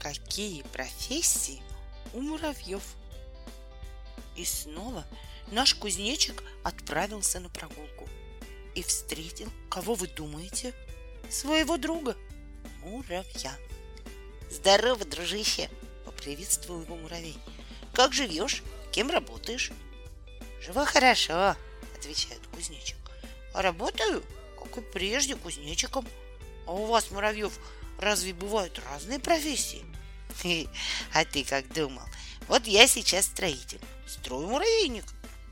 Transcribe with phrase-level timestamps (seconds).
[0.00, 1.62] Какие профессии
[2.14, 2.82] у муравьев?
[4.34, 5.04] И снова
[5.50, 8.08] наш кузнечик отправился на прогулку
[8.74, 10.74] и встретил, кого вы думаете?
[11.28, 12.16] Своего друга,
[12.82, 13.52] муравья.
[14.50, 15.68] Здорово, дружище,
[16.06, 17.36] поприветствовал его муравей.
[17.92, 18.62] Как живешь?
[18.92, 19.70] Кем работаешь?
[20.62, 21.56] Живу хорошо,
[21.94, 22.96] отвечает кузнечик.
[23.52, 24.24] А работаю,
[24.58, 26.08] как и прежде, кузнечиком.
[26.66, 27.58] А у вас, муравьев,
[28.00, 29.84] разве бывают разные профессии?
[31.12, 32.04] А ты как думал?
[32.48, 35.04] Вот я сейчас строитель, строю муравейник,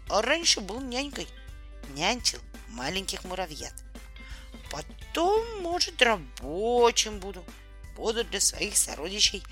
[0.08, 1.28] а раньше был нянькой.
[1.94, 3.74] Нянчил маленьких муравьят.
[4.70, 7.44] Потом, может, рабочим буду.
[7.96, 9.42] Буду для своих сородичей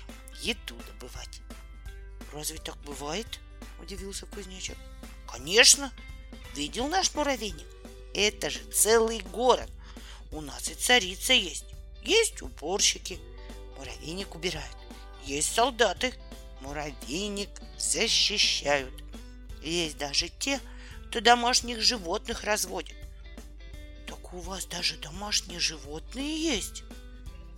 [0.41, 1.41] еду добывать.
[2.33, 3.39] Разве так бывает?
[3.81, 4.77] Удивился кузнечик.
[5.31, 5.91] Конечно.
[6.55, 7.67] Видел наш муравейник?
[8.13, 9.69] Это же целый город.
[10.31, 11.65] У нас и царица есть.
[12.07, 13.19] Есть уборщики.
[13.77, 14.77] Муравейник убирают.
[15.25, 16.13] Есть солдаты.
[16.61, 18.93] Муравейник защищают.
[19.61, 20.61] Есть даже те,
[21.09, 22.95] кто домашних животных разводит.
[24.07, 26.83] Так у вас даже домашние животные есть?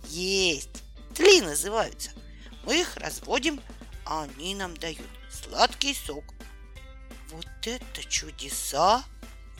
[0.08, 0.82] Есть.
[1.14, 2.10] Тли называются.
[2.64, 3.60] Мы их разводим,
[4.04, 6.24] а они нам дают сладкий сок.
[7.28, 9.04] Вот это чудеса!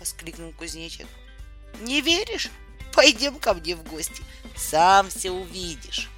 [0.00, 1.06] Воскликнул кузнечик.
[1.80, 2.50] Не веришь?
[2.92, 4.22] Пойдем ко мне в гости.
[4.56, 6.09] Сам все увидишь.